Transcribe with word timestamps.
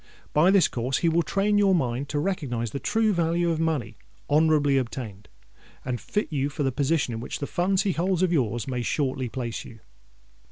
By 0.33 0.49
this 0.49 0.67
course 0.67 0.97
he 1.05 1.09
will 1.09 1.21
train 1.21 1.59
your 1.59 1.75
mind 1.75 2.09
to 2.09 2.17
recognise 2.17 2.71
the 2.71 2.79
true 2.79 3.13
value 3.13 3.51
of 3.51 3.59
money 3.59 3.97
honourably 4.31 4.75
obtained, 4.79 5.29
and 5.85 6.01
fit 6.01 6.33
you 6.33 6.49
for 6.49 6.63
the 6.63 6.71
position 6.71 7.13
in 7.13 7.19
which 7.19 7.37
the 7.37 7.45
funds 7.45 7.83
he 7.83 7.91
holds 7.91 8.23
of 8.23 8.33
your's 8.33 8.67
may 8.67 8.81
shortly 8.81 9.29
place 9.29 9.63
you." 9.63 9.79